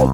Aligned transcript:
Hi, 0.00 0.08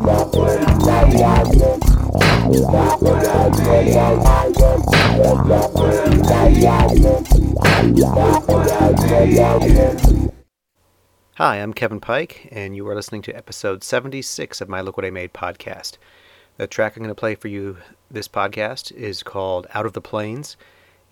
I'm 11.63 11.73
Kevin 11.73 12.01
Pike, 12.01 12.49
and 12.51 12.75
you 12.75 12.89
are 12.89 12.97
listening 12.97 13.23
to 13.23 13.37
episode 13.37 13.85
76 13.85 14.61
of 14.61 14.69
my 14.69 14.81
Look 14.81 14.97
What 14.97 15.07
I 15.07 15.11
Made 15.11 15.33
podcast. 15.33 15.99
The 16.57 16.67
track 16.67 16.97
I'm 16.97 17.05
going 17.05 17.15
to 17.15 17.15
play 17.15 17.37
for 17.37 17.47
you 17.47 17.77
this 18.11 18.27
podcast 18.27 18.91
is 18.91 19.23
called 19.23 19.69
Out 19.73 19.87
of 19.87 19.93
the 19.93 20.01
Plains. 20.01 20.57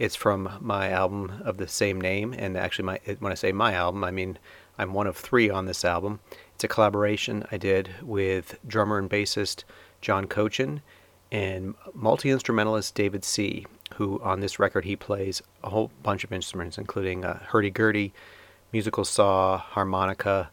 It's 0.00 0.16
from 0.16 0.50
my 0.60 0.90
album 0.90 1.42
of 1.44 1.58
the 1.58 1.68
same 1.68 2.00
name, 2.00 2.34
and 2.36 2.56
actually, 2.56 2.86
my 2.86 2.98
when 3.20 3.30
I 3.30 3.36
say 3.36 3.52
my 3.52 3.74
album, 3.74 4.02
I 4.02 4.10
mean 4.10 4.36
I'm 4.78 4.92
one 4.92 5.06
of 5.06 5.16
three 5.16 5.50
on 5.50 5.66
this 5.66 5.84
album. 5.84 6.20
It's 6.54 6.64
a 6.64 6.68
collaboration 6.68 7.44
I 7.50 7.56
did 7.56 7.90
with 8.02 8.58
drummer 8.66 8.98
and 8.98 9.10
bassist 9.10 9.64
John 10.00 10.26
Cochin 10.26 10.82
and 11.30 11.74
multi 11.94 12.30
instrumentalist 12.30 12.94
David 12.94 13.24
C., 13.24 13.66
who 13.94 14.20
on 14.22 14.40
this 14.40 14.58
record 14.58 14.84
he 14.84 14.96
plays 14.96 15.42
a 15.62 15.70
whole 15.70 15.90
bunch 16.02 16.24
of 16.24 16.32
instruments, 16.32 16.78
including 16.78 17.24
a 17.24 17.34
hurdy-gurdy, 17.34 18.12
musical 18.72 19.04
saw, 19.04 19.58
harmonica, 19.58 20.50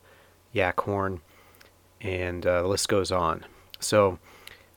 yak 0.54 0.80
horn, 0.80 1.22
and 2.02 2.46
uh, 2.46 2.62
the 2.62 2.68
list 2.68 2.88
goes 2.88 3.12
on. 3.12 3.46
So 3.80 4.20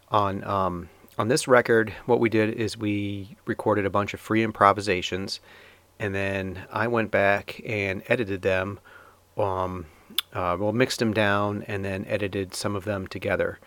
on 0.08 0.44
um, 0.44 0.88
on 1.18 1.28
this 1.28 1.46
record, 1.46 1.90
what 2.06 2.20
we 2.20 2.28
did 2.28 2.54
is 2.54 2.76
we 2.76 3.36
recorded 3.46 3.86
a 3.86 3.90
bunch 3.90 4.14
of 4.14 4.20
free 4.20 4.42
improvisations, 4.42 5.40
and 5.98 6.14
then 6.14 6.64
I 6.72 6.88
went 6.88 7.10
back 7.10 7.60
and 7.64 8.02
edited 8.08 8.42
them. 8.42 8.80
Um, 9.36 9.86
uh, 10.32 10.56
well, 10.58 10.72
mixed 10.72 10.98
them 10.98 11.12
down 11.12 11.64
and 11.66 11.84
then 11.84 12.04
edited 12.08 12.54
some 12.54 12.76
of 12.76 12.84
them 12.84 13.06
together. 13.06 13.58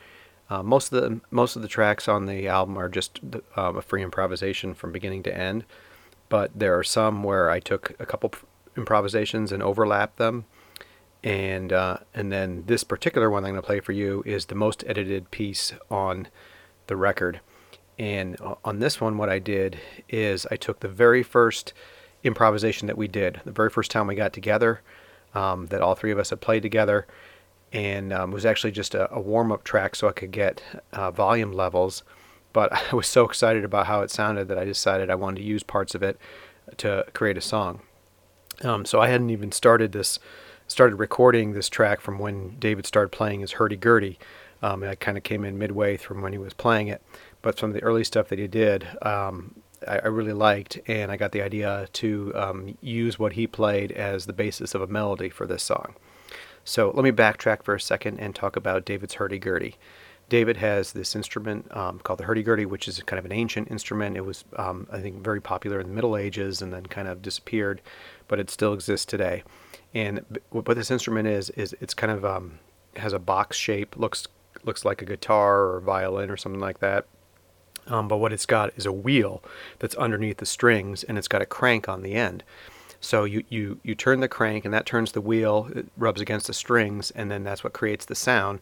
Uh, 0.50 0.64
most 0.64 0.94
of 0.94 1.02
the 1.02 1.20
most 1.30 1.56
of 1.56 1.62
the 1.62 1.68
tracks 1.68 2.08
on 2.08 2.26
the 2.26 2.48
album 2.48 2.78
are 2.78 2.88
just 2.88 3.20
uh, 3.58 3.74
a 3.74 3.82
free 3.82 4.02
improvisation 4.02 4.74
from 4.74 4.92
beginning 4.92 5.24
to 5.24 5.38
end, 5.38 5.66
but 6.30 6.52
there 6.58 6.78
are 6.78 6.84
some 6.84 7.24
where 7.24 7.50
I 7.50 7.60
took 7.60 7.94
a 8.00 8.06
couple 8.06 8.32
improvisations 8.78 9.52
and 9.52 9.62
overlapped 9.62 10.18
them, 10.18 10.46
and 11.22 11.74
uh, 11.74 11.98
and 12.14 12.32
then 12.32 12.64
this 12.68 12.86
particular 12.86 13.30
one 13.30 13.44
I'm 13.44 13.52
going 13.52 13.62
to 13.62 13.66
play 13.66 13.82
for 13.82 13.92
you 13.92 14.24
is 14.26 14.46
the 14.46 14.56
most 14.56 14.86
edited 14.88 15.32
piece 15.32 15.74
on 15.92 16.30
the 16.88 16.96
record. 16.96 17.42
And 18.00 18.38
on 18.64 18.80
this 18.80 19.02
one, 19.02 19.18
what 19.18 19.30
I 19.30 19.40
did 19.40 19.80
is 20.08 20.46
I 20.52 20.56
took 20.56 20.80
the 20.80 20.88
very 20.88 21.24
first 21.24 21.74
improvisation 22.24 22.88
that 22.88 22.98
we 22.98 23.08
did, 23.08 23.42
the 23.44 23.52
very 23.52 23.72
first 23.72 23.90
time 23.90 24.06
we 24.06 24.16
got 24.16 24.34
together, 24.34 24.82
um, 25.38 25.68
that 25.68 25.82
all 25.82 25.94
three 25.94 26.12
of 26.12 26.18
us 26.18 26.32
had 26.32 26.42
played 26.42 26.64
together 26.64 27.06
and 27.72 28.12
um, 28.12 28.32
was 28.32 28.46
actually 28.46 28.72
just 28.72 28.96
a, 28.96 29.14
a 29.14 29.20
warm 29.20 29.52
up 29.52 29.64
track 29.64 29.96
so 29.96 30.08
I 30.08 30.12
could 30.12 30.32
get 30.32 30.64
uh, 30.94 31.12
volume 31.12 31.54
levels. 31.54 32.04
But 32.54 32.74
I 32.92 32.96
was 32.96 33.08
so 33.08 33.24
excited 33.24 33.64
about 33.64 33.86
how 33.86 34.02
it 34.02 34.10
sounded 34.10 34.48
that 34.48 34.58
I 34.58 34.66
decided 34.66 35.10
I 35.10 35.16
wanted 35.16 35.42
to 35.42 35.48
use 35.48 35.64
parts 35.64 35.94
of 35.94 36.02
it 36.02 36.18
to 36.78 37.06
create 37.14 37.38
a 37.38 37.42
song. 37.42 37.82
Um, 38.64 38.84
so 38.84 39.00
I 39.00 39.10
hadn't 39.10 39.30
even 39.30 39.52
started 39.52 39.92
this, 39.92 40.18
started 40.68 40.96
recording 40.96 41.54
this 41.54 41.70
track 41.70 42.02
from 42.02 42.18
when 42.18 42.58
David 42.58 42.88
started 42.88 43.10
playing 43.10 43.42
his 43.42 43.54
hurdy 43.54 43.76
gurdy. 43.76 44.18
Um, 44.64 44.84
I 44.84 44.96
kind 44.96 45.18
of 45.18 45.24
came 45.24 45.46
in 45.46 45.60
midway 45.60 45.98
from 45.98 46.24
when 46.24 46.32
he 46.32 46.40
was 46.40 46.54
playing 46.54 46.88
it, 46.88 47.04
but 47.44 47.60
some 47.60 47.70
of 47.70 47.76
the 47.76 47.84
early 47.84 48.04
stuff 48.04 48.30
that 48.30 48.40
he 48.40 48.48
did, 48.48 48.88
um, 49.04 49.54
I, 49.88 50.00
I, 50.00 50.08
really 50.08 50.34
liked, 50.34 50.80
and 50.88 51.12
I 51.12 51.18
got 51.18 51.32
the 51.32 51.42
idea 51.42 51.88
to 51.94 52.32
um, 52.36 52.78
use 52.82 53.20
what 53.20 53.34
he 53.34 53.48
played 53.48 53.92
as 53.92 54.26
the 54.26 54.34
basis 54.34 54.74
of 54.74 54.82
a 54.82 54.88
melody 54.88 55.30
for 55.30 55.46
this 55.46 55.64
song. 55.64 55.96
So 56.64 56.92
let 56.94 57.04
me 57.04 57.12
backtrack 57.12 57.64
for 57.64 57.76
a 57.76 57.80
second 57.80 58.20
and 58.20 58.36
talk 58.36 58.56
about 58.56 58.86
David's 58.86 59.16
hurdy-gurdy. 59.16 59.76
David 60.30 60.58
has 60.58 60.92
this 60.92 61.16
instrument 61.16 61.74
um, 61.76 62.00
called 62.00 62.20
the 62.20 62.26
hurdy-gurdy, 62.26 62.66
which 62.66 62.88
is 62.88 63.02
kind 63.04 63.18
of 63.18 63.26
an 63.26 63.32
ancient 63.32 63.72
instrument. 63.72 64.18
It 64.18 64.26
was, 64.26 64.44
um, 64.58 64.88
I 64.92 65.00
think, 65.00 65.24
very 65.24 65.42
popular 65.42 65.80
in 65.80 65.88
the 65.88 65.94
Middle 65.94 66.18
Ages 66.18 66.62
and 66.62 66.74
then 66.74 66.86
kind 66.86 67.08
of 67.08 67.22
disappeared, 67.22 67.82
but 68.28 68.40
it 68.40 68.50
still 68.50 68.74
exists 68.74 69.06
today. 69.06 69.44
And 69.94 70.26
what 70.50 70.66
this 70.66 70.92
instrument 70.92 71.28
is 71.28 71.50
is 71.52 71.76
it's 71.80 71.94
kind 71.94 72.12
of 72.12 72.26
um, 72.26 72.60
has 72.98 73.14
a 73.14 73.20
box 73.20 73.56
shape, 73.58 73.96
looks 73.96 74.28
looks 74.64 74.84
like 74.84 75.02
a 75.02 75.06
guitar 75.06 75.62
or 75.62 75.78
a 75.78 75.82
violin 75.82 76.30
or 76.30 76.36
something 76.36 76.60
like 76.60 76.80
that. 76.80 77.06
Um, 77.88 78.08
but 78.08 78.18
what 78.18 78.34
it's 78.34 78.46
got 78.46 78.74
is 78.76 78.86
a 78.86 78.92
wheel 78.92 79.42
that's 79.80 79.96
underneath 79.96 80.38
the 80.38 80.46
strings, 80.46 81.04
and 81.04 81.18
it's 81.18 81.28
got 81.28 81.42
a 81.42 81.46
crank 81.46 81.88
on 81.88 82.02
the 82.04 82.16
end. 82.16 82.44
So 83.00 83.24
you, 83.24 83.44
you, 83.50 83.80
you 83.84 83.96
turn 83.96 84.20
the 84.20 84.28
crank 84.28 84.66
and 84.66 84.74
that 84.74 84.86
turns 84.86 85.12
the 85.12 85.22
wheel, 85.22 85.70
it 85.76 85.86
rubs 85.98 86.20
against 86.20 86.48
the 86.48 86.54
strings, 86.54 87.12
and 87.12 87.30
then 87.30 87.44
that's 87.44 87.64
what 87.64 87.74
creates 87.74 88.06
the 88.06 88.16
sound. 88.16 88.60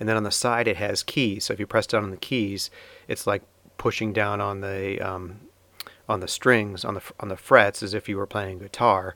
And 0.00 0.08
then 0.08 0.16
on 0.16 0.24
the 0.24 0.30
side 0.30 0.68
it 0.68 0.76
has 0.76 1.02
keys. 1.02 1.44
So 1.44 1.52
if 1.52 1.60
you 1.60 1.66
press 1.66 1.86
down 1.86 2.04
on 2.04 2.10
the 2.10 2.16
keys, 2.16 2.70
it's 3.08 3.26
like 3.26 3.42
pushing 3.78 4.12
down 4.12 4.40
on 4.40 4.60
the 4.60 5.00
um, 5.00 5.40
on 6.08 6.20
the 6.20 6.28
strings 6.28 6.84
on 6.84 6.94
the 6.94 7.02
on 7.20 7.28
the 7.28 7.36
frets 7.36 7.82
as 7.82 7.94
if 7.94 8.08
you 8.08 8.16
were 8.16 8.26
playing 8.26 8.58
guitar, 8.58 9.14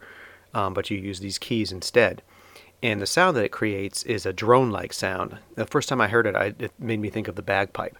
um, 0.55 0.73
but 0.73 0.91
you 0.91 0.99
use 0.99 1.21
these 1.21 1.39
keys 1.39 1.73
instead. 1.73 2.23
And 2.83 3.01
the 3.01 3.07
sound 3.07 3.37
that 3.37 3.45
it 3.45 3.53
creates 3.53 4.05
is 4.05 4.25
a 4.25 4.33
drone-like 4.33 4.93
sound. 4.93 5.39
The 5.55 5.67
first 5.67 5.89
time 5.89 6.01
I 6.01 6.09
heard 6.09 6.27
it, 6.27 6.35
I, 6.35 6.55
it 6.59 6.73
made 6.79 7.01
me 7.01 7.11
think 7.11 7.29
of 7.29 7.35
the 7.35 7.43
bagpipe. 7.43 7.99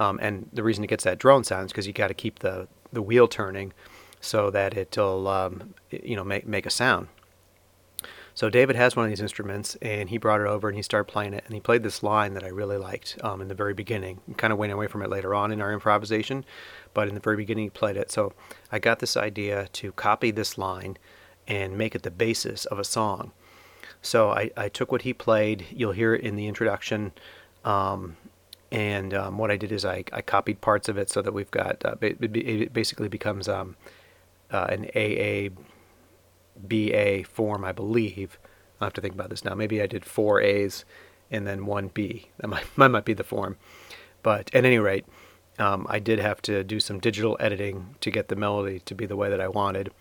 Um, 0.00 0.18
and 0.20 0.48
the 0.52 0.64
reason 0.64 0.82
it 0.82 0.88
gets 0.88 1.04
that 1.04 1.18
drone 1.18 1.44
sound 1.44 1.66
is 1.66 1.72
because 1.72 1.86
you 1.86 1.92
got 1.92 2.08
to 2.08 2.14
keep 2.14 2.40
the 2.40 2.66
the 2.92 3.02
wheel 3.02 3.28
turning 3.28 3.72
so 4.20 4.50
that 4.50 4.76
it'll 4.76 5.28
um, 5.28 5.74
you 5.90 6.16
know 6.16 6.24
make 6.24 6.48
make 6.48 6.66
a 6.66 6.70
sound. 6.70 7.06
So 8.34 8.48
David 8.48 8.76
has 8.76 8.96
one 8.96 9.04
of 9.04 9.10
these 9.10 9.20
instruments, 9.20 9.76
and 9.82 10.08
he 10.08 10.16
brought 10.16 10.40
it 10.40 10.46
over 10.46 10.68
and 10.68 10.76
he 10.76 10.82
started 10.82 11.12
playing 11.12 11.34
it. 11.34 11.42
And 11.44 11.54
he 11.54 11.60
played 11.60 11.82
this 11.82 12.02
line 12.02 12.32
that 12.34 12.44
I 12.44 12.48
really 12.48 12.78
liked 12.78 13.18
um, 13.22 13.42
in 13.42 13.48
the 13.48 13.54
very 13.54 13.74
beginning. 13.74 14.20
Kind 14.38 14.52
of 14.52 14.58
went 14.58 14.72
away 14.72 14.86
from 14.86 15.02
it 15.02 15.10
later 15.10 15.34
on 15.34 15.52
in 15.52 15.60
our 15.60 15.72
improvisation, 15.72 16.44
but 16.94 17.08
in 17.08 17.14
the 17.14 17.20
very 17.20 17.36
beginning 17.36 17.64
he 17.64 17.70
played 17.70 17.96
it. 17.96 18.10
So 18.10 18.32
I 18.72 18.78
got 18.78 19.00
this 19.00 19.16
idea 19.16 19.68
to 19.74 19.92
copy 19.92 20.30
this 20.30 20.56
line 20.56 20.96
and 21.46 21.76
make 21.76 21.94
it 21.94 22.02
the 22.02 22.10
basis 22.10 22.64
of 22.66 22.78
a 22.78 22.84
song. 22.84 23.32
So 24.00 24.30
I, 24.30 24.50
I 24.56 24.68
took 24.70 24.90
what 24.90 25.02
he 25.02 25.12
played. 25.12 25.66
You'll 25.70 25.92
hear 25.92 26.14
it 26.14 26.22
in 26.22 26.36
the 26.36 26.46
introduction. 26.46 27.12
Um, 27.64 28.16
and 28.72 29.12
um, 29.14 29.38
what 29.38 29.50
I 29.50 29.56
did 29.56 29.72
is 29.72 29.84
I, 29.84 30.04
I 30.12 30.22
copied 30.22 30.60
parts 30.60 30.88
of 30.88 30.96
it 30.96 31.10
so 31.10 31.22
that 31.22 31.32
we've 31.32 31.50
got 31.50 31.84
uh, 31.84 31.96
it 32.00 32.72
basically 32.72 33.08
becomes 33.08 33.48
um, 33.48 33.76
uh, 34.50 34.66
an 34.68 34.86
AA 34.94 35.50
BA 36.56 37.24
form, 37.24 37.64
I 37.64 37.72
believe. 37.72 38.38
i 38.80 38.84
have 38.84 38.92
to 38.94 39.00
think 39.00 39.14
about 39.14 39.30
this 39.30 39.44
now. 39.44 39.54
Maybe 39.54 39.80
I 39.82 39.86
did 39.86 40.04
four 40.04 40.40
A's 40.40 40.84
and 41.30 41.46
then 41.46 41.66
one 41.66 41.88
B. 41.88 42.28
That 42.38 42.48
might, 42.48 42.64
that 42.76 42.88
might 42.90 43.04
be 43.04 43.14
the 43.14 43.24
form. 43.24 43.56
But 44.22 44.54
at 44.54 44.64
any 44.64 44.78
rate, 44.78 45.06
um, 45.58 45.86
I 45.88 45.98
did 45.98 46.18
have 46.18 46.42
to 46.42 46.64
do 46.64 46.80
some 46.80 47.00
digital 47.00 47.36
editing 47.40 47.94
to 48.00 48.10
get 48.10 48.28
the 48.28 48.36
melody 48.36 48.80
to 48.80 48.94
be 48.94 49.06
the 49.06 49.16
way 49.16 49.30
that 49.30 49.40
I 49.40 49.48
wanted. 49.48 49.92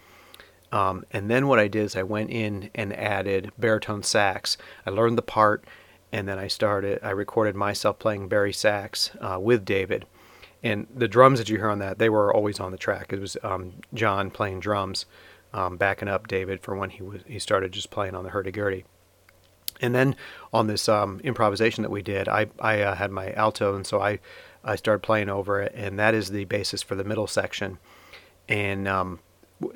Um, 0.71 1.03
and 1.11 1.29
then 1.29 1.47
what 1.47 1.59
I 1.59 1.67
did 1.67 1.83
is 1.83 1.95
I 1.95 2.03
went 2.03 2.29
in 2.29 2.69
and 2.75 2.93
added 2.93 3.51
baritone 3.57 4.03
sax. 4.03 4.57
I 4.85 4.91
learned 4.91 5.17
the 5.17 5.23
part, 5.23 5.65
and 6.11 6.27
then 6.27 6.39
I 6.39 6.47
started. 6.47 6.99
I 7.03 7.11
recorded 7.11 7.55
myself 7.55 7.99
playing 7.99 8.27
bari 8.27 8.53
sax 8.53 9.11
uh, 9.21 9.37
with 9.39 9.65
David. 9.65 10.05
And 10.61 10.87
the 10.93 11.07
drums 11.07 11.39
that 11.39 11.47
you 11.47 11.57
hear 11.57 11.69
on 11.69 11.79
that 11.79 11.99
they 11.99 12.09
were 12.09 12.33
always 12.33 12.59
on 12.59 12.71
the 12.71 12.77
track. 12.77 13.13
It 13.13 13.19
was 13.19 13.37
um, 13.43 13.73
john 13.93 14.29
playing 14.29 14.59
drums 14.59 15.05
um, 15.53 15.77
backing 15.77 16.07
up 16.07 16.27
david 16.27 16.61
for 16.61 16.75
when 16.75 16.89
he 16.91 17.01
was 17.01 17.21
he 17.25 17.39
started 17.39 17.71
just 17.71 17.89
playing 17.89 18.15
on 18.15 18.23
the 18.23 18.29
hurdy-gurdy 18.29 18.85
and 19.81 19.95
then 19.95 20.15
on 20.53 20.67
this 20.67 20.87
um, 20.87 21.19
improvisation 21.23 21.81
that 21.81 21.89
we 21.89 22.01
did 22.01 22.27
i, 22.27 22.47
I 22.59 22.81
uh, 22.81 22.95
had 22.95 23.11
my 23.11 23.31
alto 23.33 23.75
and 23.75 23.85
so 23.85 24.01
I, 24.01 24.19
I 24.63 24.75
started 24.75 25.01
playing 25.01 25.29
over 25.29 25.61
it 25.61 25.71
and 25.75 25.97
that 25.97 26.13
is 26.13 26.29
the 26.29 26.45
basis 26.45 26.83
for 26.83 26.95
the 26.95 27.03
middle 27.03 27.27
section. 27.27 27.79
And 28.47 28.87
um, 28.87 29.19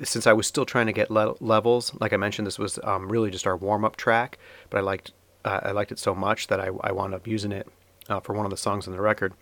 since 0.02 0.26
i 0.26 0.32
was 0.32 0.46
still 0.46 0.64
trying 0.64 0.86
to 0.86 0.92
get 0.92 1.10
le- 1.10 1.34
levels 1.40 1.92
like 2.00 2.12
i 2.12 2.16
mentioned 2.16 2.46
this 2.46 2.58
was 2.58 2.78
um, 2.84 3.08
really 3.10 3.30
just 3.30 3.46
our 3.46 3.56
warm-up 3.56 3.96
track 3.96 4.38
but 4.70 4.78
i 4.78 4.80
liked 4.80 5.12
uh, 5.44 5.60
i 5.62 5.70
liked 5.70 5.92
it 5.92 5.98
so 5.98 6.14
much 6.14 6.46
that 6.48 6.60
i, 6.60 6.68
I 6.80 6.92
wound 6.92 7.14
up 7.14 7.26
using 7.26 7.52
it 7.52 7.68
uh, 8.08 8.20
for 8.20 8.34
one 8.34 8.46
of 8.46 8.50
the 8.50 8.56
songs 8.56 8.86
on 8.86 8.92
the 8.92 9.00
record 9.00 9.32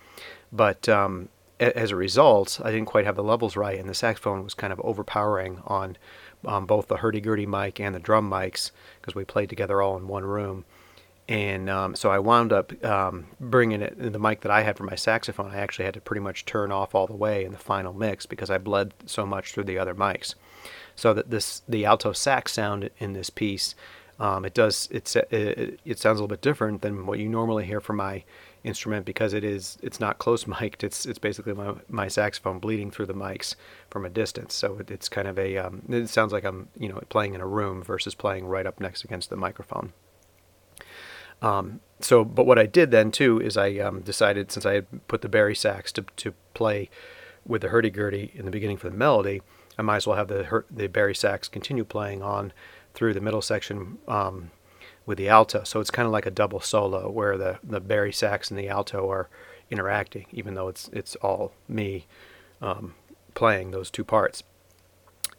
but 0.53 0.89
um, 0.89 1.29
a- 1.63 1.79
as 1.79 1.91
a 1.91 1.97
result, 1.97 2.61
I 2.63 2.71
didn't 2.71 2.87
quite 2.87 3.05
have 3.05 3.17
the 3.17 3.23
levels 3.23 3.57
right, 3.57 3.79
and 3.79 3.89
the 3.89 3.95
saxophone 3.95 4.45
was 4.45 4.55
kind 4.55 4.73
of 4.73 4.81
overpowering 4.81 5.63
on 5.67 5.97
um, 6.45 6.67
both 6.67 6.89
the 6.89 6.99
hurdy-gurdy 6.99 7.47
mic 7.47 7.81
and 7.81 7.95
the 7.95 8.01
drum 8.01 8.29
mics 8.29 8.73
because 9.01 9.15
we 9.15 9.25
played 9.25 9.49
together 9.49 9.81
all 9.81 9.97
in 9.97 10.09
one 10.09 10.25
room. 10.25 10.65
And 11.29 11.71
um, 11.71 11.95
so 11.95 12.11
I 12.11 12.19
wound 12.19 12.53
up 12.53 12.85
um, 12.85 13.29
bringing 13.39 13.81
it 13.81 13.95
the 13.97 14.19
mic 14.19 14.41
that 14.41 14.51
I 14.51 14.63
had 14.63 14.77
for 14.77 14.83
my 14.83 14.97
saxophone. 14.97 15.53
I 15.53 15.59
actually 15.59 15.85
had 15.85 15.95
to 15.95 16.01
pretty 16.01 16.21
much 16.21 16.45
turn 16.45 16.73
off 16.73 16.95
all 16.95 17.07
the 17.07 17.15
way 17.15 17.45
in 17.45 17.53
the 17.53 17.59
final 17.59 17.93
mix 17.93 18.27
because 18.27 18.51
I 18.51 18.59
bled 18.59 18.93
so 19.07 19.25
much 19.25 19.53
through 19.53 19.65
the 19.65 19.79
other 19.79 19.95
mics. 19.95 20.35
So 20.97 21.15
that 21.15 21.31
this 21.31 21.63
the 21.69 21.87
alto 21.87 22.13
sax 22.13 22.53
sound 22.53 22.91
in 22.99 23.13
this 23.13 23.31
piece, 23.31 23.75
um, 24.23 24.45
it 24.45 24.55
does 24.55 24.89
it's 24.93 25.17
it, 25.17 25.81
it 25.85 25.99
sounds 25.99 26.21
a 26.21 26.23
little 26.23 26.29
bit 26.29 26.43
different 26.43 26.81
than 26.81 27.07
what 27.07 27.19
you 27.19 27.29
normally 27.29 27.65
hear 27.65 27.81
from 27.81 27.97
my 27.97 28.23
instrument 28.63 29.05
because 29.05 29.33
it 29.33 29.43
is 29.43 29.79
it's 29.83 29.99
not 29.99 30.19
close 30.19 30.47
mic'd. 30.61 30.85
It's 30.85 31.05
it's 31.05 31.19
basically 31.19 31.55
my, 31.55 31.75
my 31.89 32.07
saxophone 32.07 32.61
bleeding 32.61 32.93
through 32.93 33.07
the 33.07 33.15
mics 33.15 33.57
from 33.91 34.05
a 34.05 34.09
distance. 34.09 34.55
So 34.55 34.79
it, 34.79 34.93
it's 34.93 35.09
kind 35.09 35.27
of 35.27 35.41
a 35.41 35.57
um, 35.57 35.83
it 35.89 36.09
sounds 36.09 36.33
like 36.33 36.45
I'm 36.45 36.69
you 36.79 36.89
know 36.89 37.01
playing 37.09 37.35
in 37.35 37.41
a 37.41 37.47
room 37.49 37.83
versus 37.83 38.15
playing 38.15 38.47
right 38.47 38.65
up 38.65 38.79
next 38.79 39.03
against 39.03 39.29
the 39.29 39.37
microphone. 39.37 39.93
Um, 41.43 41.81
so, 41.99 42.25
but 42.25 42.47
what 42.47 42.61
I 42.61 42.67
did 42.67 42.93
then 42.93 43.11
too 43.11 43.41
is 43.41 43.57
I 43.57 43.79
um, 43.79 44.03
decided 44.03 44.53
since 44.53 44.65
I 44.65 44.75
had 44.75 45.09
put 45.09 45.23
the 45.23 45.29
bari 45.29 45.57
sax 45.57 45.91
to, 45.93 46.05
to 46.19 46.35
play 46.55 46.89
with 47.45 47.63
the 47.63 47.71
hurdy-gurdy 47.71 48.31
in 48.37 48.45
the 48.45 48.53
beginning 48.53 48.77
for 48.77 48.89
the 48.89 48.97
melody, 48.97 49.43
I 49.77 49.83
might 49.83 49.97
as 49.97 50.07
well 50.07 50.17
have 50.17 50.29
the 50.29 50.63
the 50.71 50.87
bari 50.87 51.17
sax 51.17 51.49
continue 51.49 51.85
playing 51.85 52.23
on 52.23 52.53
through 52.95 53.15
the 53.15 53.21
middle 53.21 53.43
section 53.43 53.99
um, 54.09 54.51
with 55.07 55.19
the 55.19 55.29
alto. 55.29 55.65
So 55.65 55.81
it's 55.81 55.91
kind 55.91 56.07
of 56.07 56.13
like 56.13 56.27
a 56.27 56.31
double 56.31 56.61
solo 56.61 57.11
where 57.11 57.37
the 57.37 57.59
the 57.63 57.81
bari 57.81 58.13
sax 58.13 58.51
and 58.51 58.59
the 58.59 58.69
alto 58.69 59.11
are 59.11 59.29
interacting, 59.71 60.27
even 60.33 60.55
though 60.55 60.69
it's 60.69 60.89
it's 60.93 61.17
all 61.17 61.53
me 61.69 62.07
um, 62.61 62.95
playing 63.35 63.71
those 63.71 63.91
two 63.91 64.05
parts. 64.05 64.43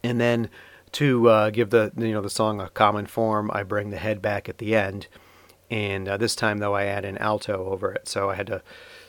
And 0.03 0.19
then 0.19 0.50
to 0.94 1.29
uh, 1.29 1.50
give 1.50 1.69
the 1.69 1.91
you 1.97 2.11
know 2.11 2.21
the 2.21 2.29
song 2.29 2.59
a 2.59 2.69
common 2.69 3.05
form, 3.05 3.50
I 3.53 3.63
bring 3.63 3.89
the 3.89 3.97
head 3.97 4.21
back 4.21 4.50
at 4.50 4.57
the 4.57 4.75
end, 4.75 5.07
and 5.69 6.07
uh, 6.07 6.17
this 6.17 6.35
time 6.35 6.59
though 6.59 6.75
I 6.75 6.85
add 6.85 7.05
an 7.05 7.17
alto 7.17 7.65
over 7.65 7.91
it. 7.94 8.07
So 8.07 8.29
I 8.29 8.35
had 8.35 8.47
to, 8.47 8.61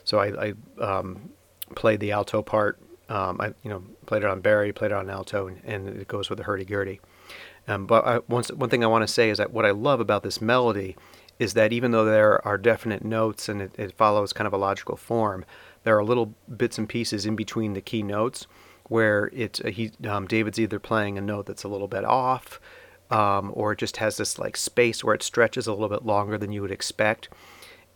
so 0.03 0.19
I, 0.19 0.47
I 0.47 0.83
um, 0.83 1.31
played 1.75 1.99
the 1.99 2.11
alto 2.11 2.41
part. 2.41 2.79
Um, 3.07 3.39
I 3.39 3.47
you 3.63 3.69
know 3.69 3.83
played 4.05 4.23
it 4.23 4.29
on 4.29 4.41
bari, 4.41 4.73
played 4.73 4.91
it 4.91 4.97
on 4.97 5.09
alto, 5.09 5.47
and, 5.47 5.61
and 5.63 5.89
it 5.89 6.07
goes 6.07 6.29
with 6.29 6.37
the 6.37 6.43
hurdy 6.43 6.65
gurdy. 6.65 7.01
Um, 7.67 7.85
but 7.85 8.05
I, 8.05 8.17
one 8.27 8.43
one 8.55 8.69
thing 8.69 8.83
I 8.83 8.87
want 8.87 9.07
to 9.07 9.13
say 9.13 9.29
is 9.29 9.37
that 9.37 9.51
what 9.51 9.65
I 9.65 9.71
love 9.71 9.99
about 9.99 10.23
this 10.23 10.41
melody 10.41 10.95
is 11.39 11.53
that 11.53 11.73
even 11.73 11.91
though 11.91 12.05
there 12.05 12.45
are 12.47 12.57
definite 12.57 13.03
notes 13.03 13.49
and 13.49 13.61
it, 13.61 13.71
it 13.77 13.93
follows 13.97 14.33
kind 14.33 14.47
of 14.47 14.53
a 14.53 14.57
logical 14.57 14.95
form, 14.95 15.45
there 15.83 15.97
are 15.97 16.03
little 16.03 16.33
bits 16.55 16.77
and 16.77 16.87
pieces 16.87 17.25
in 17.25 17.35
between 17.35 17.73
the 17.73 17.81
key 17.81 18.03
notes 18.03 18.47
where 18.87 19.31
it 19.33 19.57
he 19.65 19.91
um, 20.07 20.27
David's 20.27 20.59
either 20.59 20.79
playing 20.79 21.17
a 21.17 21.21
note 21.21 21.45
that's 21.45 21.63
a 21.63 21.67
little 21.67 21.87
bit 21.87 22.05
off, 22.05 22.59
um, 23.09 23.51
or 23.53 23.71
it 23.71 23.79
just 23.79 23.97
has 23.97 24.17
this 24.17 24.37
like 24.37 24.55
space 24.55 25.03
where 25.03 25.15
it 25.15 25.23
stretches 25.23 25.67
a 25.67 25.73
little 25.73 25.89
bit 25.89 26.05
longer 26.05 26.37
than 26.37 26.51
you 26.51 26.61
would 26.61 26.71
expect. 26.71 27.29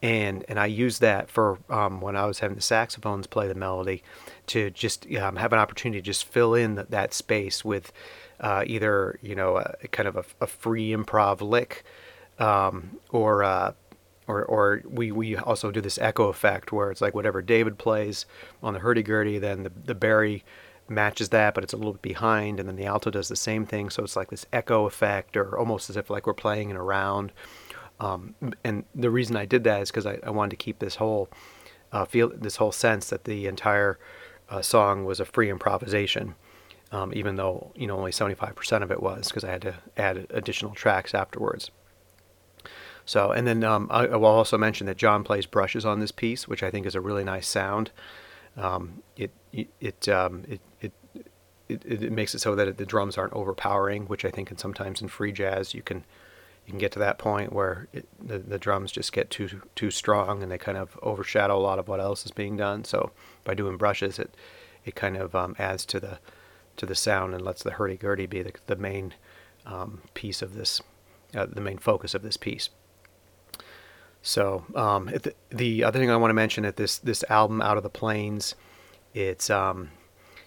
And 0.01 0.45
and 0.47 0.59
I 0.59 0.65
use 0.65 0.99
that 0.99 1.29
for 1.29 1.59
um, 1.69 2.01
when 2.01 2.15
I 2.15 2.25
was 2.25 2.39
having 2.39 2.55
the 2.55 2.61
saxophones 2.61 3.27
play 3.27 3.47
the 3.47 3.55
melody, 3.55 4.01
to 4.47 4.71
just 4.71 5.05
um, 5.15 5.35
have 5.35 5.53
an 5.53 5.59
opportunity 5.59 6.01
to 6.01 6.05
just 6.05 6.25
fill 6.25 6.53
in 6.55 6.75
that, 6.75 6.91
that 6.91 7.13
space 7.13 7.63
with 7.63 7.91
uh, 8.39 8.63
either 8.65 9.19
you 9.21 9.35
know 9.35 9.57
a, 9.57 9.87
kind 9.89 10.07
of 10.07 10.15
a, 10.15 10.25
a 10.41 10.47
free 10.47 10.91
improv 10.91 11.41
lick, 11.41 11.83
um, 12.39 12.97
or 13.09 13.43
uh, 13.43 13.73
or 14.27 14.45
or 14.45 14.81
we 14.85 15.11
we 15.11 15.35
also 15.35 15.71
do 15.71 15.81
this 15.81 15.97
echo 15.97 16.27
effect 16.27 16.71
where 16.71 16.91
it's 16.91 17.01
like 17.01 17.15
whatever 17.15 17.41
David 17.41 17.77
plays 17.77 18.25
on 18.61 18.73
the 18.73 18.79
hurdy 18.79 19.03
gurdy, 19.03 19.39
then 19.39 19.63
the 19.63 19.71
the 19.85 19.95
bari 19.95 20.43
matches 20.89 21.29
that, 21.29 21.53
but 21.53 21.63
it's 21.63 21.73
a 21.73 21.77
little 21.77 21.93
bit 21.93 22.01
behind, 22.01 22.59
and 22.59 22.67
then 22.67 22.75
the 22.75 22.85
alto 22.85 23.09
does 23.11 23.27
the 23.27 23.35
same 23.35 23.65
thing. 23.65 23.89
So 23.89 24.03
it's 24.03 24.15
like 24.15 24.29
this 24.29 24.45
echo 24.51 24.85
effect, 24.85 25.37
or 25.37 25.57
almost 25.57 25.89
as 25.89 25.97
if 25.97 26.09
like 26.09 26.27
we're 26.27 26.33
playing 26.33 26.69
in 26.69 26.75
a 26.75 26.83
round. 26.83 27.31
Um, 27.99 28.35
and 28.63 28.85
the 28.95 29.09
reason 29.09 29.35
I 29.35 29.45
did 29.45 29.63
that 29.65 29.81
is 29.81 29.91
because 29.91 30.05
I, 30.05 30.19
I, 30.23 30.29
wanted 30.29 30.51
to 30.51 30.55
keep 30.55 30.79
this 30.79 30.95
whole 30.95 31.29
uh, 31.91 32.05
feel, 32.05 32.31
this 32.33 32.55
whole 32.55 32.71
sense 32.71 33.09
that 33.09 33.25
the 33.25 33.45
entire 33.45 33.99
uh, 34.49 34.61
song 34.61 35.03
was 35.03 35.19
a 35.19 35.25
free 35.25 35.49
improvisation, 35.49 36.35
um, 36.91 37.11
even 37.13 37.35
though 37.35 37.71
you 37.75 37.87
know 37.87 37.97
only 37.97 38.11
75% 38.11 38.83
of 38.83 38.91
it 38.91 39.01
was 39.01 39.27
because 39.27 39.43
I 39.43 39.51
had 39.51 39.61
to 39.63 39.75
add 39.97 40.27
additional 40.29 40.73
tracks 40.73 41.13
afterwards. 41.13 41.71
So, 43.05 43.31
and 43.31 43.47
then 43.47 43.63
um, 43.63 43.87
I, 43.89 44.05
I, 44.05 44.15
will 44.17 44.25
also 44.27 44.55
mention 44.55 44.85
that 44.85 44.97
John 44.97 45.23
plays 45.23 45.47
brushes 45.47 45.83
on 45.83 45.99
this 45.99 46.11
piece, 46.11 46.47
which 46.47 46.61
I 46.61 46.69
think 46.69 46.85
is 46.85 46.93
a 46.93 47.01
really 47.01 47.23
nice 47.23 47.47
sound. 47.47 47.89
Um, 48.55 49.01
it 49.17 49.31
it 49.51 50.07
um, 50.07 50.43
it, 50.47 50.61
it 50.79 50.93
it, 51.67 51.85
it 51.85 52.11
makes 52.11 52.35
it 52.35 52.39
so 52.39 52.55
that 52.55 52.77
the 52.77 52.85
drums 52.85 53.17
aren't 53.17 53.33
overpowering, 53.33 54.05
which 54.05 54.25
I 54.25 54.31
think, 54.31 54.51
and 54.51 54.59
sometimes 54.59 55.01
in 55.01 55.07
free 55.07 55.31
jazz 55.31 55.73
you 55.73 55.81
can 55.81 56.03
you 56.65 56.71
can 56.71 56.79
get 56.79 56.91
to 56.91 56.99
that 56.99 57.17
point 57.17 57.51
where 57.51 57.87
it, 57.93 58.07
the 58.19 58.37
the 58.37 58.59
drums 58.59 58.91
just 58.91 59.11
get 59.11 59.29
too 59.29 59.61
too 59.75 59.89
strong 59.89 60.43
and 60.43 60.51
they 60.51 60.57
kind 60.57 60.77
of 60.77 60.97
overshadow 61.01 61.57
a 61.57 61.61
lot 61.61 61.79
of 61.79 61.87
what 61.87 61.99
else 61.99 62.25
is 62.25 62.31
being 62.31 62.57
done. 62.57 62.83
So 62.83 63.11
by 63.43 63.53
doing 63.53 63.77
brushes, 63.77 64.19
it 64.19 64.35
it 64.85 64.95
kind 64.95 65.17
of 65.17 65.33
um, 65.33 65.55
adds 65.57 65.85
to 65.87 65.99
the 65.99 66.19
to 66.79 66.85
the 66.85 66.95
sound 66.95 67.33
and 67.33 67.43
lets 67.43 67.63
the 67.63 67.71
hurdy 67.71 67.95
gurdy 67.95 68.25
be 68.25 68.41
the, 68.41 68.53
the 68.67 68.75
main 68.75 69.13
um, 69.65 70.01
piece 70.13 70.41
of 70.41 70.55
this, 70.55 70.81
uh, 71.35 71.45
the 71.45 71.61
main 71.61 71.77
focus 71.77 72.13
of 72.13 72.23
this 72.23 72.37
piece. 72.37 72.69
So 74.21 74.65
um, 74.75 75.05
the, 75.05 75.33
the, 75.49 75.83
other 75.83 75.99
thing 75.99 76.09
I 76.11 76.17
want 76.17 76.31
to 76.31 76.35
mention 76.35 76.63
that 76.63 76.75
this 76.75 76.97
this 76.97 77.23
album, 77.29 77.61
Out 77.61 77.77
of 77.77 77.83
the 77.83 77.89
Plains, 77.89 78.55
it's 79.13 79.49
um, 79.49 79.91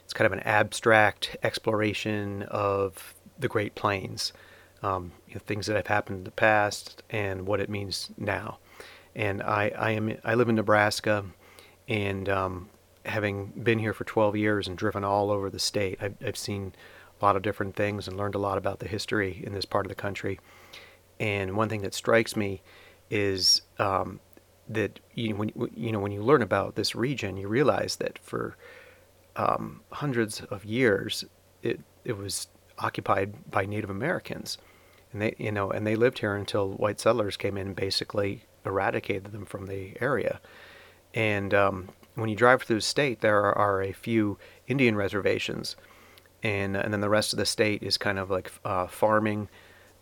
it's 0.05 0.12
kind 0.12 0.26
of 0.26 0.32
an 0.32 0.40
abstract 0.40 1.37
exploration 1.43 2.43
of 2.44 3.14
the 3.38 3.49
Great 3.49 3.75
Plains, 3.75 4.32
um, 4.82 5.12
you 5.26 5.35
know, 5.35 5.40
things 5.46 5.67
that 5.67 5.76
have 5.76 5.87
happened 5.87 6.19
in 6.19 6.25
the 6.25 6.31
past 6.32 7.02
and 7.08 7.46
what 7.46 7.61
it 7.61 7.70
means 7.70 8.11
now. 8.19 8.58
And 9.14 9.43
I, 9.43 9.73
I 9.76 9.90
am 9.93 10.19
I 10.25 10.35
live 10.35 10.50
in 10.50 10.56
Nebraska, 10.56 11.25
and 11.88 12.28
um, 12.28 12.69
having 13.04 13.46
been 13.62 13.78
here 13.78 13.93
for 13.93 14.04
12 14.04 14.37
years 14.37 14.69
and 14.69 14.76
driven 14.76 15.04
all 15.04 15.31
over 15.31 15.50
the 15.50 15.58
state, 15.58 15.99
I've, 16.00 16.16
I've 16.25 16.37
seen 16.37 16.75
a 17.20 17.25
lot 17.25 17.37
of 17.37 17.43
different 17.43 17.76
things 17.76 18.08
and 18.08 18.16
learned 18.16 18.34
a 18.34 18.38
lot 18.38 18.58
about 18.58 18.78
the 18.78 18.88
history 18.88 19.43
in 19.44 19.52
this 19.52 19.64
part 19.64 19.87
of 19.87 19.88
the 19.88 19.94
country. 19.96 20.38
And 21.20 21.56
one 21.56 21.69
thing 21.69 21.82
that 21.82 21.94
strikes 21.94 22.37
me 22.37 22.62
is 23.10 23.62
um, 23.78 24.20
that 24.69 25.00
you, 25.14 25.37
when 25.37 25.52
you 25.75 25.93
know 25.93 26.00
when 26.00 26.12
you 26.12 26.22
learn 26.22 26.43
about 26.43 26.75
this 26.75 26.94
region, 26.94 27.37
you 27.37 27.49
realize 27.49 27.96
that 27.96 28.19
for 28.19 28.56
um, 29.37 29.82
hundreds 29.90 30.40
of 30.43 30.64
years 30.64 31.25
it 31.62 31.81
it 32.04 32.16
was 32.16 32.49
occupied 32.78 33.50
by 33.50 33.66
Native 33.66 33.90
Americans, 33.90 34.58
and 35.12 35.22
they 35.22 35.34
you 35.38 35.52
know 35.52 35.70
and 35.70 35.87
they 35.87 35.94
lived 35.94 36.19
here 36.19 36.34
until 36.34 36.72
white 36.72 37.00
settlers 37.00 37.37
came 37.37 37.56
in 37.56 37.69
and 37.69 37.76
basically 37.76 38.44
eradicated 38.64 39.26
them 39.26 39.44
from 39.44 39.66
the 39.66 39.94
area. 40.00 40.40
And 41.14 41.52
um, 41.52 41.90
when 42.14 42.29
you 42.29 42.37
drive 42.37 42.62
through 42.62 42.76
the 42.76 42.82
state, 42.82 43.20
there 43.20 43.53
are, 43.55 43.82
a 43.82 43.93
few 43.93 44.38
Indian 44.69 44.97
reservations, 44.97 45.76
and 46.43 46.76
and 46.76 46.93
then 46.93 47.00
the 47.00 47.09
rest 47.09 47.32
of 47.32 47.38
the 47.38 47.47
state 47.47 47.82
is 47.82 47.97
kind 47.97 48.19
of 48.19 48.31
like 48.31 48.53
uh, 48.64 48.87
farming 48.87 49.49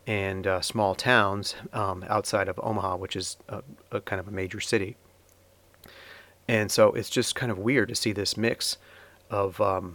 and 0.06 0.46
uh, 0.46 0.60
small 0.60 0.94
towns 0.94 1.54
um, 1.72 2.04
outside 2.08 2.48
of 2.48 2.58
Omaha, 2.62 2.96
which 2.96 3.14
is 3.14 3.36
a, 3.48 3.62
a, 3.92 4.00
kind 4.00 4.18
of 4.18 4.26
a 4.26 4.30
major 4.30 4.58
city. 4.58 4.96
And 6.48 6.70
so 6.70 6.92
it's 6.92 7.10
just 7.10 7.34
kind 7.34 7.52
of 7.52 7.58
weird 7.58 7.90
to 7.90 7.94
see 7.94 8.12
this 8.12 8.36
mix 8.36 8.78
of 9.30 9.60
um, 9.60 9.94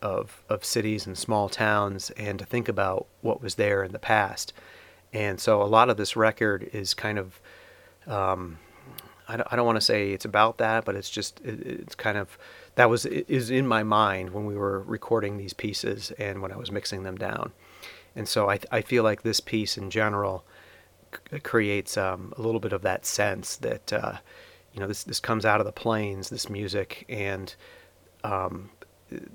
of 0.00 0.42
of 0.48 0.64
cities 0.64 1.06
and 1.06 1.16
small 1.16 1.48
towns, 1.48 2.10
and 2.10 2.38
to 2.38 2.46
think 2.46 2.68
about 2.68 3.06
what 3.20 3.42
was 3.42 3.56
there 3.56 3.84
in 3.84 3.92
the 3.92 3.98
past. 3.98 4.52
And 5.12 5.38
so 5.38 5.62
a 5.62 5.64
lot 5.64 5.90
of 5.90 5.96
this 5.96 6.16
record 6.16 6.68
is 6.72 6.94
kind 6.94 7.18
of 7.18 7.40
um, 8.06 8.58
I 9.28 9.36
don't, 9.36 9.48
I 9.52 9.56
don't 9.56 9.66
want 9.66 9.76
to 9.76 9.80
say 9.80 10.12
it's 10.12 10.24
about 10.24 10.58
that, 10.58 10.84
but 10.84 10.94
it's 10.94 11.10
just 11.10 11.40
it, 11.40 11.60
it's 11.66 11.94
kind 11.94 12.18
of 12.18 12.38
that 12.74 12.90
was 12.90 13.06
is 13.06 13.50
in 13.50 13.66
my 13.66 13.82
mind 13.82 14.30
when 14.30 14.46
we 14.46 14.56
were 14.56 14.80
recording 14.82 15.36
these 15.36 15.54
pieces 15.54 16.10
and 16.18 16.42
when 16.42 16.52
I 16.52 16.56
was 16.56 16.70
mixing 16.70 17.02
them 17.02 17.16
down. 17.16 17.52
And 18.16 18.28
so 18.28 18.48
I, 18.48 18.60
I 18.70 18.80
feel 18.80 19.02
like 19.02 19.22
this 19.22 19.40
piece 19.40 19.76
in 19.76 19.90
general 19.90 20.44
c- 21.12 21.40
creates 21.40 21.96
um, 21.96 22.32
a 22.36 22.42
little 22.42 22.60
bit 22.60 22.72
of 22.72 22.82
that 22.82 23.04
sense 23.04 23.56
that, 23.56 23.92
uh, 23.92 24.18
you 24.72 24.78
know, 24.80 24.86
this, 24.86 25.02
this 25.02 25.18
comes 25.18 25.44
out 25.44 25.58
of 25.60 25.66
the 25.66 25.72
plains, 25.72 26.30
this 26.30 26.48
music, 26.48 27.04
and 27.08 27.54
um, 28.22 28.70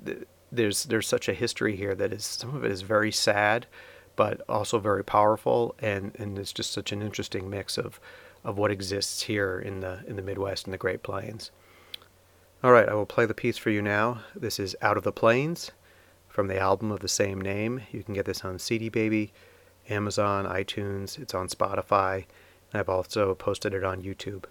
th- 0.05 0.19
there's, 0.51 0.86
there's 0.86 1.08
such 1.10 1.27
a 1.27 1.34
history 1.34 1.75
here 1.75 1.93
that 1.93 2.13
is, 2.13 2.24
some 2.24 2.55
of 2.55 2.63
it 2.63 2.72
is 2.72 2.84
very 2.84 3.12
sad, 3.12 3.67
but 4.15 4.41
also 4.48 4.79
very 4.79 5.03
powerful. 5.03 5.75
And, 5.79 6.15
and 6.17 6.39
it's 6.39 6.53
just 6.53 6.72
such 6.72 6.93
an 6.93 7.01
interesting 7.01 7.50
mix 7.50 7.77
of, 7.77 8.00
of 8.43 8.58
what 8.58 8.72
exists 8.72 9.24
here 9.24 9.60
in 9.60 9.79
the, 9.81 10.00
in 10.08 10.15
the 10.15 10.22
Midwest 10.22 10.65
and 10.65 10.74
the 10.74 10.77
Great 10.77 11.03
Plains. 11.03 11.51
All 12.63 12.72
right, 12.72 12.89
I 12.89 12.93
will 12.93 13.05
play 13.05 13.25
the 13.25 13.34
piece 13.34 13.58
for 13.58 13.69
you 13.69 13.81
now. 13.81 14.22
This 14.36 14.60
is 14.60 14.75
Out 14.81 14.98
of 14.98 15.03
the 15.03 15.12
Plains 15.12 15.72
from 16.27 16.48
the 16.48 16.60
album 16.60 16.91
of 16.91 17.00
the 17.00 17.08
same 17.08 17.39
name. 17.39 17.81
You 17.91 18.03
can 18.03 18.13
get 18.13 18.25
this 18.25 18.43
on 18.43 18.60
CD 18.60 18.89
Baby, 18.89 19.34
Amazon, 19.89 20.46
iTunes, 20.46 21.17
it's 21.19 21.34
on 21.34 21.48
Spotify, 21.48 22.25
and 22.72 22.79
I've 22.79 22.89
also 22.89 23.34
posted 23.36 23.74
it 23.74 23.84
on 23.84 24.01
YouTube. 24.01 24.46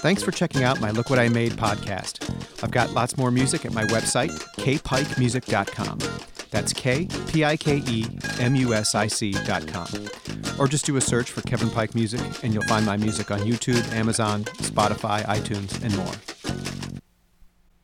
Thanks 0.00 0.22
for 0.22 0.30
checking 0.30 0.62
out 0.62 0.80
my 0.80 0.90
Look 0.92 1.10
What 1.10 1.18
I 1.18 1.28
Made 1.28 1.52
podcast. 1.52 2.62
I've 2.62 2.70
got 2.70 2.92
lots 2.92 3.16
more 3.16 3.30
music 3.30 3.64
at 3.64 3.72
my 3.72 3.84
website, 3.84 4.30
kpikemusic.com. 4.56 5.98
That's 6.50 6.72
K 6.72 7.08
P 7.28 7.44
I 7.44 7.56
K 7.56 7.82
E 7.86 8.06
M 8.38 8.54
U 8.54 8.74
S 8.74 8.94
I 8.94 9.06
C.com. 9.08 9.88
Or 10.58 10.68
just 10.68 10.86
do 10.86 10.96
a 10.96 11.00
search 11.00 11.30
for 11.30 11.42
Kevin 11.42 11.68
Pike 11.68 11.94
Music 11.94 12.20
and 12.42 12.54
you'll 12.54 12.62
find 12.64 12.86
my 12.86 12.96
music 12.96 13.30
on 13.30 13.40
YouTube, 13.40 13.86
Amazon, 13.92 14.44
Spotify, 14.44 15.24
iTunes, 15.24 15.82
and 15.84 15.96
more. 15.96 16.14